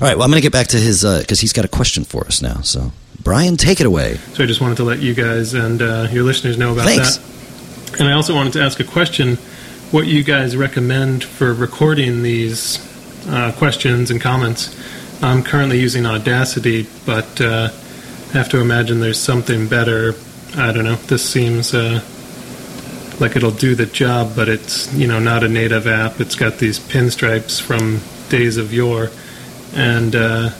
[0.00, 2.26] right, well, I'm going to get back to his because he's got a question for
[2.26, 2.60] us now.
[2.62, 4.18] So, Brian, take it away.
[4.34, 7.16] So I just wanted to let you guys and uh, your listeners know about Thanks.
[7.18, 8.00] that.
[8.00, 9.36] And I also wanted to ask a question:
[9.90, 12.78] what you guys recommend for recording these
[13.28, 14.74] uh, questions and comments?
[15.20, 17.87] I'm currently using Audacity, but uh, I
[18.32, 20.14] have to imagine there's something better.
[20.56, 20.96] I don't know.
[20.96, 22.02] This seems uh,
[23.20, 26.20] like it'll do the job, but it's you know not a native app.
[26.20, 29.10] It's got these pinstripes from days of yore,
[29.74, 30.50] and uh,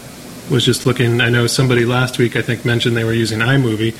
[0.51, 1.21] was just looking.
[1.21, 3.97] I know somebody last week I think mentioned they were using iMovie.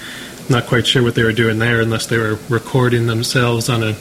[0.51, 3.93] Not quite sure what they were doing there, unless they were recording themselves on a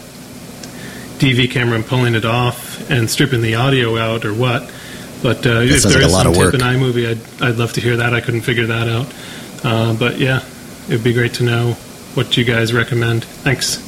[1.20, 4.72] DV camera and pulling it off and stripping the audio out, or what.
[5.22, 7.56] But uh, if there like is a lot some of tip in iMovie, I'd I'd
[7.58, 8.14] love to hear that.
[8.14, 9.08] I couldn't figure that out.
[9.64, 10.44] Uh, but yeah,
[10.88, 11.74] it'd be great to know
[12.14, 13.24] what you guys recommend.
[13.24, 13.84] Thanks.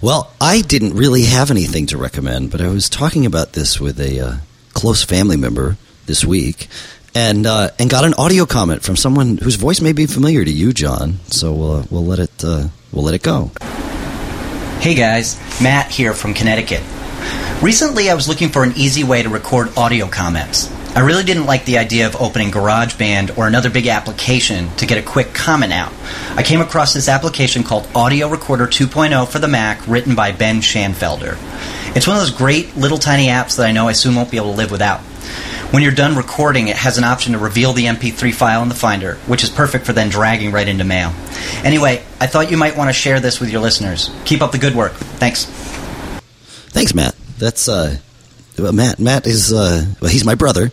[0.00, 4.00] Well, I didn't really have anything to recommend, but I was talking about this with
[4.00, 4.36] a uh,
[4.74, 6.68] close family member this week,
[7.14, 10.50] and uh, and got an audio comment from someone whose voice may be familiar to
[10.50, 11.20] you, John.
[11.26, 13.50] So we'll uh, we'll let it uh, we'll let it go.
[14.80, 16.82] Hey guys, Matt here from Connecticut.
[17.62, 20.68] Recently, I was looking for an easy way to record audio comments.
[20.94, 24.98] I really didn't like the idea of opening GarageBand or another big application to get
[24.98, 25.90] a quick comment out.
[26.36, 30.60] I came across this application called Audio Recorder 2.0 for the Mac, written by Ben
[30.60, 31.38] Schanfelder.
[31.96, 34.36] It's one of those great little tiny apps that I know I soon won't be
[34.36, 35.00] able to live without.
[35.72, 38.74] When you're done recording, it has an option to reveal the MP3 file in the
[38.74, 41.14] Finder, which is perfect for then dragging right into Mail.
[41.64, 44.10] Anyway, I thought you might want to share this with your listeners.
[44.26, 44.92] Keep up the good work.
[44.92, 45.46] Thanks.
[46.68, 47.14] Thanks, Matt.
[47.38, 47.96] That's uh,
[48.58, 48.98] Matt.
[48.98, 50.70] Matt is uh, well, he's my brother.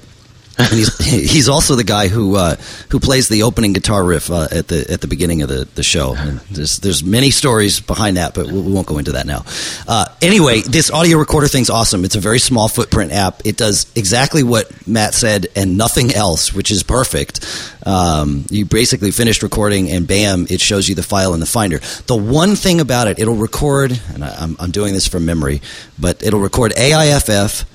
[0.60, 0.98] And he's
[1.32, 2.58] he's also the guy who uh,
[2.90, 5.84] who plays the opening guitar riff uh, at the at the beginning of the, the
[5.84, 6.14] show.
[6.16, 9.46] And there's there's many stories behind that, but we won't go into that now.
[9.88, 12.04] Uh, anyway, this audio recorder thing's awesome.
[12.04, 13.42] It's a very small footprint app.
[13.46, 17.46] It does exactly what Matt said and nothing else, which is perfect.
[17.86, 21.80] Um, you basically finished recording, and bam, it shows you the file in the Finder.
[22.08, 25.62] The one thing about it, it'll record, and I, I'm, I'm doing this from memory,
[25.98, 27.66] but it'll record AIFF.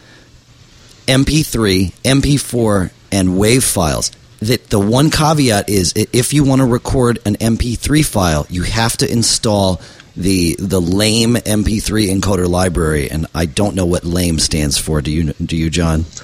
[1.06, 4.10] MP3, MP4, and WAV files.
[4.40, 8.96] That the one caveat is if you want to record an MP3 file, you have
[8.98, 9.80] to install
[10.16, 15.00] the the lame MP3 encoder library, and I don't know what lame stands for.
[15.00, 16.04] Do you do you, John?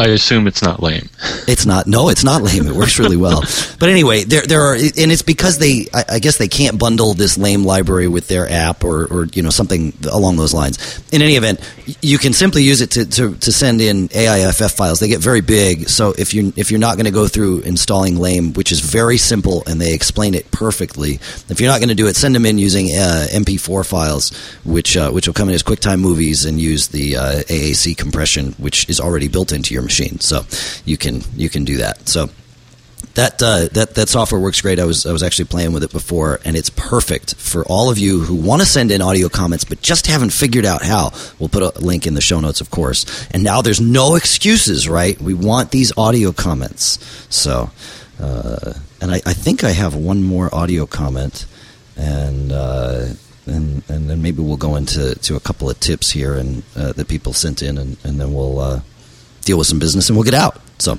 [0.00, 1.08] I assume it's not lame.
[1.46, 1.88] It's not.
[1.88, 2.68] No, it's not lame.
[2.68, 3.40] It works really well.
[3.80, 5.88] But anyway, there there are, and it's because they.
[5.92, 9.42] I, I guess they can't bundle this lame library with their app or, or you
[9.42, 10.78] know something along those lines.
[11.10, 11.58] In any event,
[12.02, 15.00] you can simply use it to, to, to send in AIFF files.
[15.00, 18.16] They get very big, so if you if you're not going to go through installing
[18.16, 21.14] lame, which is very simple, and they explain it perfectly.
[21.48, 24.30] If you're not going to do it, send them in using uh, MP4 files,
[24.64, 28.52] which uh, which will come in as QuickTime movies and use the uh, AAC compression,
[28.58, 30.20] which is already built into your machine.
[30.20, 30.36] So
[30.84, 32.08] you can you can do that.
[32.08, 32.30] So
[33.14, 34.78] that uh, that that software works great.
[34.78, 37.98] I was I was actually playing with it before, and it's perfect for all of
[37.98, 41.10] you who want to send in audio comments but just haven't figured out how.
[41.38, 43.04] We'll put a link in the show notes, of course.
[43.32, 45.20] And now there's no excuses, right?
[45.20, 46.98] We want these audio comments.
[47.34, 47.70] So,
[48.20, 51.46] uh, and I, I think I have one more audio comment,
[51.96, 52.52] and.
[52.52, 53.06] Uh,
[53.46, 56.92] and, and then maybe we'll go into to a couple of tips here and uh,
[56.92, 58.80] that people sent in, and, and then we'll uh,
[59.42, 60.60] deal with some business and we'll get out.
[60.78, 60.98] So,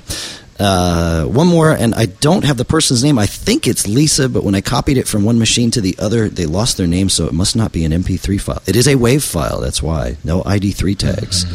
[0.60, 3.18] uh, one more, and I don't have the person's name.
[3.18, 6.28] I think it's Lisa, but when I copied it from one machine to the other,
[6.28, 8.62] they lost their name, so it must not be an MP3 file.
[8.66, 10.18] It is a WAV file, that's why.
[10.22, 11.46] No ID3 tags.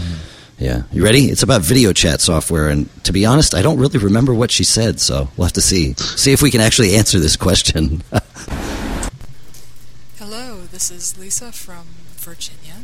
[0.60, 0.84] Yeah.
[0.92, 1.26] You ready?
[1.26, 4.64] It's about video chat software, and to be honest, I don't really remember what she
[4.64, 5.94] said, so we'll have to see.
[5.94, 8.02] See if we can actually answer this question.
[10.18, 11.86] Hello, this is Lisa from
[12.18, 12.82] Virginia.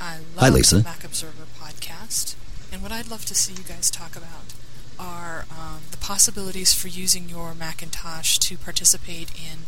[0.00, 0.76] I love Hi, Lisa.
[0.78, 2.34] the Mac Observer podcast,
[2.72, 4.54] and what I'd love to see you guys talk about
[4.98, 9.60] are um, the possibilities for using your Macintosh to participate in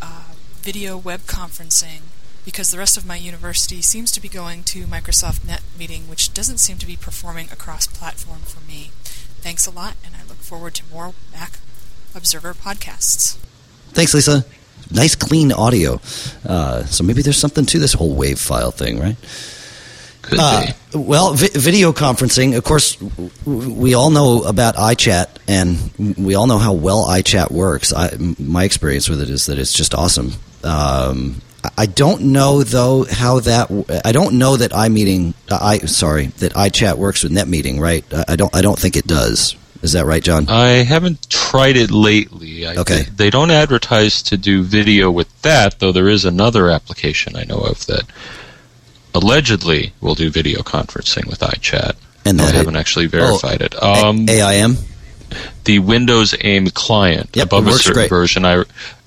[0.00, 2.00] uh, video web conferencing.
[2.44, 6.32] Because the rest of my university seems to be going to Microsoft Net Meeting, which
[6.32, 8.90] doesn't seem to be performing across platform for me.
[9.40, 11.58] Thanks a lot, and I look forward to more Mac
[12.14, 13.36] Observer podcasts.
[13.88, 14.44] Thanks, Lisa.
[14.92, 16.00] Nice, clean audio.
[16.48, 19.16] Uh, so maybe there's something to this whole WAV file thing, right?
[20.26, 20.98] Could Uh, be.
[20.98, 22.56] well, vi- video conferencing.
[22.56, 22.96] Of course,
[23.44, 27.92] we all know about iChat, and we all know how well iChat works.
[27.92, 30.32] I, m- my experience with it is that it's just awesome.
[30.64, 31.40] Um,
[31.78, 33.70] I don't know though how that.
[34.04, 35.34] I don't know that iMeeting.
[35.50, 38.04] I sorry that iChat works with NetMeeting, right?
[38.28, 38.54] I don't.
[38.54, 39.56] I don't think it does.
[39.82, 40.48] Is that right, John?
[40.48, 42.66] I haven't tried it lately.
[42.66, 43.02] I, Okay.
[43.14, 47.58] They don't advertise to do video with that, though there is another application I know
[47.58, 48.04] of that
[49.16, 51.94] allegedly will do video conferencing with iChat.
[52.24, 53.80] And I haven't actually verified it.
[53.82, 54.76] Um, A- AIM.
[55.64, 58.08] the Windows AIM client Yep, above a certain great.
[58.10, 58.44] version.
[58.44, 58.64] I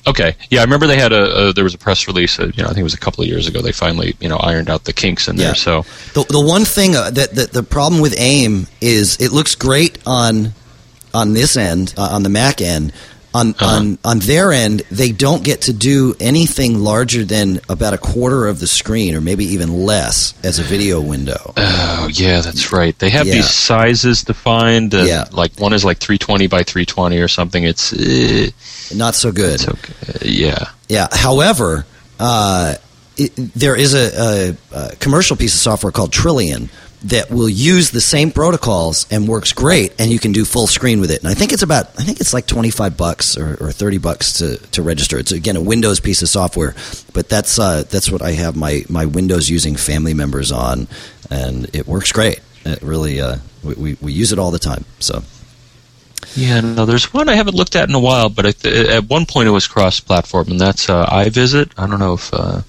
[0.07, 2.39] okay, yeah, I remember they had a, a there was a press release.
[2.39, 3.61] Uh, you know, I think it was a couple of years ago.
[3.61, 5.47] They finally you know ironed out the kinks in Yeah.
[5.47, 5.55] there.
[5.55, 5.81] So
[6.13, 9.97] The, the one thing uh, that, that the problem with AIM is it looks great
[10.05, 10.53] on
[11.13, 12.93] on this end uh, on the Mac end.
[13.31, 13.65] On, Uh-huh.
[13.75, 18.47] on on their end, they don't get to do anything larger than about a quarter
[18.47, 21.53] of the screen, or maybe even less, as a video window.
[21.55, 22.97] oh yeah, that's right.
[22.97, 23.35] They have Yeah.
[23.35, 24.95] these sizes defined.
[24.95, 25.25] Uh, Yeah.
[25.31, 27.63] like one is like 320 by 320 or something.
[27.63, 28.49] It's uh,
[28.95, 29.53] Not so good.
[29.61, 29.93] it's okay.
[30.27, 30.65] Yeah.
[30.87, 31.07] Yeah.
[31.11, 31.85] However,
[32.19, 32.75] uh,
[33.15, 36.69] it, there is a, a, a commercial piece of software called Trillian
[37.03, 40.99] that will use the same protocols and works great, and you can do full screen
[40.99, 41.19] with it.
[41.19, 43.97] And I think it's about I think it's like twenty five bucks or, or thirty
[43.97, 45.17] bucks to, to register.
[45.17, 46.75] It's again a Windows piece of software,
[47.13, 50.87] but that's uh, that's what I have my my Windows using family members on,
[51.29, 52.41] and it works great.
[52.65, 54.85] It really uh, we, we we use it all the time.
[54.99, 55.23] So.
[56.35, 59.47] Yeah, no, there's one I haven't looked at in a while, but at one point
[59.47, 61.71] it was cross-platform, and that's uh, iVisit.
[61.77, 62.61] I don't know if uh,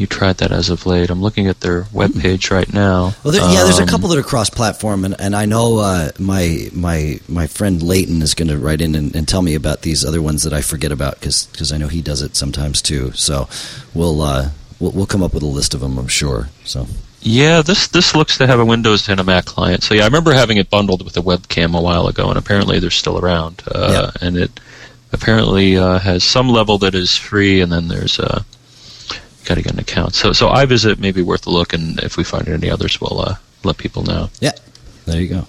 [0.00, 1.10] you tried that as of late.
[1.10, 3.14] I'm looking at their webpage right now.
[3.22, 6.10] Well, there, yeah, there's a Um, couple that are cross-platform, and, and I know uh,
[6.18, 9.82] my my my friend Layton is going to write in and, and tell me about
[9.82, 13.12] these other ones that I forget about because I know he does it sometimes too.
[13.12, 13.48] So
[13.94, 16.48] we'll, uh, we'll we'll come up with a list of them, I'm sure.
[16.64, 16.86] So
[17.20, 19.82] Yeah, this this looks to have a Windows and a Mac client.
[19.82, 22.80] So yeah, I remember having it bundled with a webcam a while ago, and apparently
[22.80, 23.62] they're still around.
[23.70, 24.58] Uh, And it
[25.12, 28.42] apparently uh, has some level that is free, and then there's uh,
[29.50, 30.14] got to get an account.
[30.14, 33.20] So so iVisit may be worth a look, and if we find any others, we'll
[33.20, 33.34] uh,
[33.64, 34.30] let people know.
[34.40, 34.52] yeah,
[35.06, 35.46] there you go.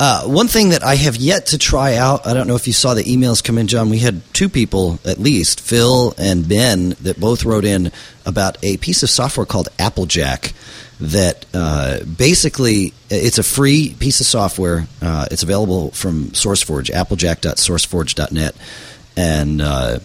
[0.00, 2.72] Uh, one thing that I have yet to try out, I don't know if you
[2.72, 3.90] saw the emails come in, John.
[3.90, 7.92] We had two people, at least, Phil and Ben, that both wrote in
[8.24, 10.54] about a piece of software called Applejack
[11.00, 14.86] that uh, basically it's a free piece of software.
[15.02, 18.54] Uh, it's available from SourceForge, applejack.sourceforge.net,
[19.18, 19.98] and uh,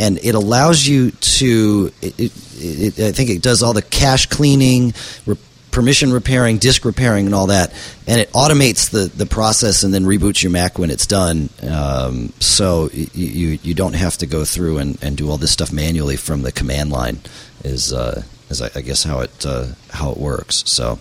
[0.00, 1.92] and it allows you to.
[2.00, 2.32] It, it,
[2.62, 4.94] it, I think it does all the cache cleaning,
[5.26, 5.36] re-
[5.70, 7.72] permission repairing, disk repairing, and all that,
[8.06, 11.50] and it automates the, the process and then reboots your Mac when it's done.
[11.62, 15.52] Um, so you, you you don't have to go through and, and do all this
[15.52, 17.20] stuff manually from the command line.
[17.62, 20.64] Is uh, is I, I guess how it uh, how it works.
[20.66, 20.98] So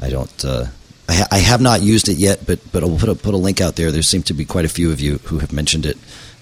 [0.00, 0.44] I don't.
[0.44, 0.66] Uh,
[1.08, 3.38] I, ha- I have not used it yet, but but I'll put a, put a
[3.38, 3.90] link out there.
[3.90, 5.96] There seem to be quite a few of you who have mentioned it,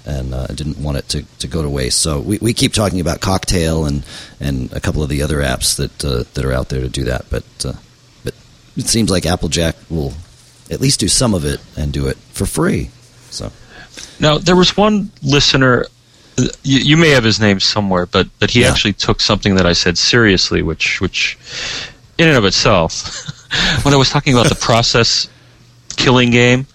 [0.06, 1.98] and uh, I didn't want it to, to go to waste.
[2.00, 4.04] So we, we keep talking about Cocktail and,
[4.40, 7.04] and a couple of the other apps that uh, that are out there to do
[7.04, 7.26] that.
[7.30, 7.72] But uh,
[8.24, 8.34] but
[8.76, 10.14] it seems like Applejack will
[10.70, 12.90] at least do some of it and do it for free.
[13.30, 13.50] So
[14.20, 15.86] Now, there was one listener.
[16.38, 18.70] uh, You, you may have his name somewhere, but but he Yeah.
[18.70, 21.36] actually took something that I said seriously, which which,
[22.18, 23.02] in and of itself,
[23.84, 25.28] when I was talking about the process
[25.96, 26.66] killing game,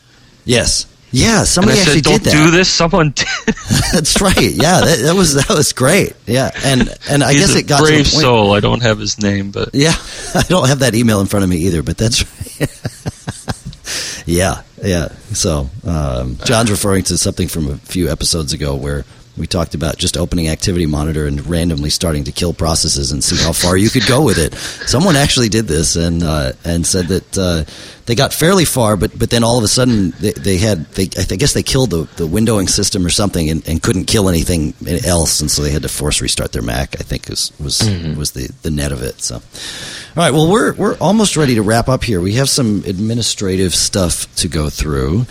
[0.43, 0.85] yes,
[1.15, 2.45] yeah, somebody I actually said, "Don't did that.
[2.45, 3.27] do this." Someone did.
[3.93, 4.51] That's right.
[4.51, 6.13] Yeah, that, that was that was great.
[6.27, 8.51] Yeah, and and I He's guess it got brave soul.
[8.53, 9.93] I don't have his name, but Yeah,
[10.35, 12.23] I don't have that email in front of me either, but that's
[12.59, 14.23] right.
[14.25, 15.09] yeah, yeah.
[15.33, 19.05] So um, John's referring to something from a few episodes ago where
[19.37, 23.35] we talked about just opening Activity Monitor and randomly starting to kill processes and see
[23.35, 24.53] how far you could go with it.
[24.87, 27.63] Someone actually did this and uh, and said that uh,
[28.05, 31.03] they got fairly far, but but then all of a sudden they, they had they
[31.17, 34.73] I guess they killed the, the windowing system or something and, and couldn't kill anything
[35.05, 36.99] else, and so they had to force restart their Mac.
[36.99, 37.81] I think was was
[38.17, 39.21] was the, the net of it.
[39.21, 39.35] So.
[39.35, 40.31] All right.
[40.31, 42.21] Well, we're we're almost ready to wrap up here.
[42.21, 45.25] We have some administrative stuff to go through.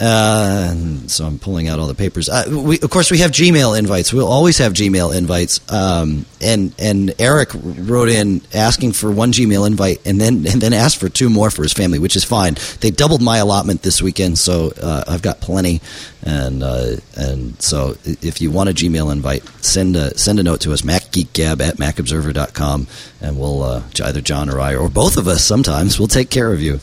[0.00, 2.28] Uh, and so I'm pulling out all the papers.
[2.28, 4.12] Uh, we, of course, we have Gmail invites.
[4.12, 5.60] We'll always have Gmail invites.
[5.72, 10.72] Um, and and Eric wrote in asking for one Gmail invite, and then and then
[10.72, 12.56] asked for two more for his family, which is fine.
[12.80, 15.80] They doubled my allotment this weekend, so uh, I've got plenty.
[16.22, 20.60] And uh, and so if you want a Gmail invite, send a send a note
[20.60, 22.86] to us, macgeekgab at macobserver.com,
[23.20, 26.52] and we'll uh, either John or I or both of us sometimes we'll take care
[26.52, 26.78] of you.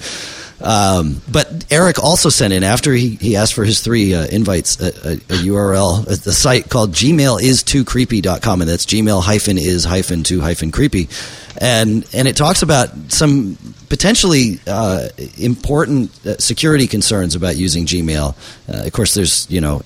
[0.62, 4.80] Um, but Eric also sent in after he, he asked for his three uh, invites
[4.80, 10.24] a, a, a URL, a, a site called gmail.is2creepy.com, and that's gmail hyphen is hyphen
[10.24, 11.10] two hyphen creepy,
[11.60, 13.58] and and it talks about some
[13.90, 18.36] potentially uh, important uh, security concerns about using Gmail.
[18.68, 19.82] Uh, of course, there's you know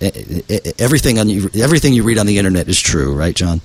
[0.80, 3.62] everything on everything you read on the internet is true, right, John?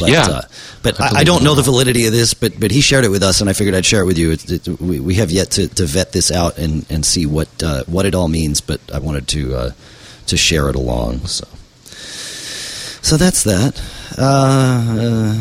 [0.00, 0.26] But, Yeah.
[0.26, 0.42] uh,
[0.82, 2.34] but I I, don't know the validity of this.
[2.34, 4.32] But but he shared it with us, and I figured I'd share it with you.
[4.32, 7.48] It, it, we, we have yet to, to vet this out and, and see what
[7.62, 8.60] uh, what it all means.
[8.60, 9.70] But I wanted to uh,
[10.26, 11.20] to share it along.
[11.26, 11.46] So
[13.02, 13.80] so that's that.
[14.16, 15.34] Uh, uh,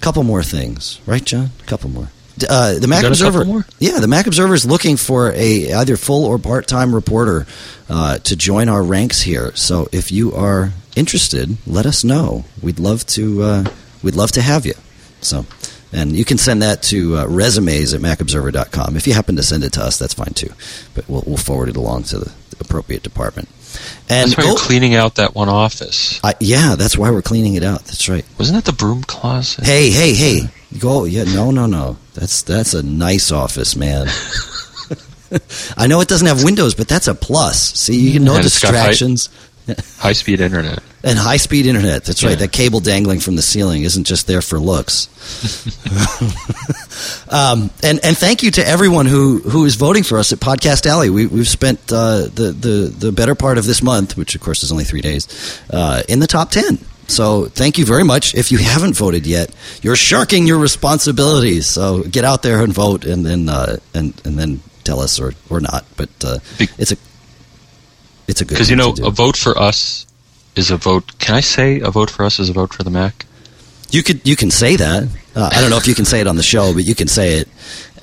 [0.00, 1.50] couple more things, right, John?
[1.62, 2.08] A couple more.
[2.48, 3.66] Uh, the Mac got a couple Observer, more?
[3.78, 7.46] yeah, the Mac Observer is looking for a either full or part time reporter
[7.90, 9.52] uh, to join our ranks here.
[9.54, 12.44] So if you are interested, let us know.
[12.62, 13.42] We'd love to.
[13.42, 13.64] Uh,
[14.02, 14.74] we'd love to have you.
[15.20, 15.44] So,
[15.92, 18.96] and you can send that to uh, resumes at macobserver.com.
[18.96, 20.50] If you happen to send it to us, that's fine too.
[20.94, 23.48] But we'll, we'll forward it along to the appropriate department.
[24.08, 26.20] And That's why go- you're cleaning out that one office.
[26.24, 27.84] I, yeah, that's why we're cleaning it out.
[27.84, 28.24] That's right.
[28.38, 29.64] Wasn't that the broom closet?
[29.64, 30.40] Hey, hey, hey!
[30.78, 31.96] Go, yeah, no, no, no.
[32.14, 34.08] That's that's a nice office, man.
[35.76, 37.78] I know it doesn't have windows, but that's a plus.
[37.78, 39.28] See, you can no And it's got distractions
[39.98, 40.80] High speed internet.
[41.02, 42.04] and high speed internet.
[42.04, 42.38] That's right.
[42.38, 45.08] That cable dangling from the ceiling isn't just there for looks.
[47.30, 50.86] um, and and thank you to everyone who, who is voting for us at Podcast
[50.86, 51.10] Alley.
[51.10, 54.62] We, we've spent uh, the, the the better part of this month, which of course
[54.62, 56.78] is only three days, uh, in the top ten.
[57.08, 58.34] So thank you very much.
[58.36, 59.52] If you haven't voted yet,
[59.82, 61.66] you're shirking your responsibilities.
[61.66, 65.32] So get out there and vote, and then uh, and and then tell us or,
[65.48, 65.84] or not.
[65.96, 66.38] But uh,
[66.78, 66.96] it's a
[68.30, 70.06] it's a good Because you know, a vote for us
[70.56, 71.18] is a vote.
[71.18, 73.26] Can I say a vote for us is a vote for the Mac?
[73.90, 75.08] You could you can say that.
[75.34, 77.08] Uh, I don't know if you can say it on the show, but you can
[77.08, 77.48] say it.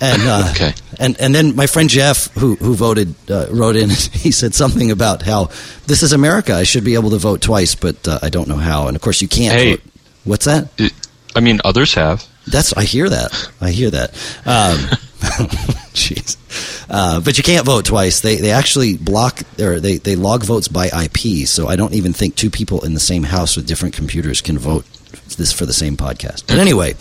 [0.02, 0.74] And uh, Okay.
[1.00, 3.90] And and then my friend Jeff, who who voted, uh, wrote in.
[4.28, 5.50] He said something about how
[5.86, 6.54] this is America.
[6.54, 8.88] I should be able to vote twice, but uh, I don't know how.
[8.88, 9.54] And of course, you can't.
[9.56, 9.72] Hey.
[9.72, 9.82] vote.
[10.26, 10.68] What's that?
[10.78, 10.92] It,
[11.36, 12.26] I mean, others have.
[12.48, 13.32] That's I hear that.
[13.62, 14.10] I hear that.
[14.46, 14.78] Um,
[15.94, 16.36] Jeez.
[16.90, 18.22] Uh, but you can't vote twice.
[18.22, 21.48] They they actually block or they, they log votes by IP.
[21.48, 24.58] So I don't even think two people in the same house with different computers can
[24.58, 24.86] vote
[25.38, 26.48] this for the same podcast.
[26.48, 26.96] But anyway,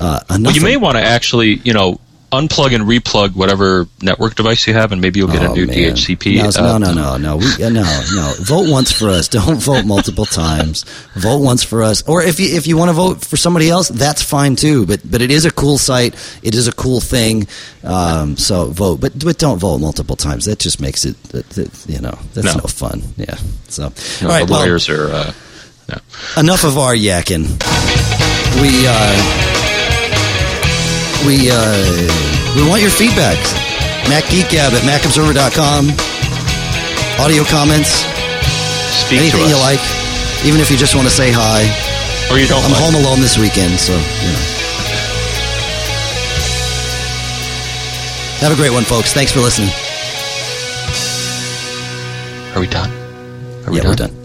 [0.00, 0.46] uh, enough.
[0.50, 2.00] Well, you may want to actually, you know,
[2.30, 5.66] unplug and replug whatever network device you have, and maybe you'll get Oh, a new
[5.66, 5.76] man.
[5.94, 6.36] DHCP.
[6.36, 7.36] No, uh, no, no, no, no.
[7.38, 7.82] We, uh, no,
[8.14, 8.34] no.
[8.40, 9.28] Vote once for us.
[9.28, 10.84] Don't vote multiple times.
[11.14, 12.02] Vote once for us.
[12.08, 14.84] Or if you if you want to vote for somebody else, that's fine too.
[14.86, 16.14] But but it is a cool site.
[16.42, 17.46] It is a cool thing.
[17.82, 20.44] Um, so vote, but but don't vote multiple times.
[20.44, 21.16] That just makes it.
[21.88, 22.54] You know, that's No.
[22.54, 23.02] no, fun.
[23.16, 23.36] Yeah.
[23.68, 23.88] So know,
[24.22, 24.46] all right.
[24.46, 25.10] the Well, lawyers are.
[25.10, 25.32] Uh,
[26.36, 27.46] enough of our yakking.
[28.60, 29.77] We uh,
[31.26, 33.38] we uh, we want your feedback.
[34.06, 35.90] MacGeekGab at MacObserver.com.
[37.20, 38.06] Audio comments,
[39.04, 39.52] speak anything to us.
[39.52, 39.82] you like,
[40.46, 41.66] even if you just want to say hi.
[42.30, 42.62] or you don't.
[42.64, 42.80] I'm like.
[42.80, 44.44] home alone this weekend, so you know.
[48.40, 49.12] Have a great one, folks.
[49.12, 49.70] Thanks for listening.
[52.54, 52.90] Are we done?
[53.66, 53.90] Are we yeah, done?
[53.90, 54.17] we're done.